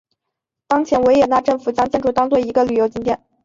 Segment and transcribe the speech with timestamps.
[0.67, 3.21] 当前维也纳政府将建筑当作一个旅游景点。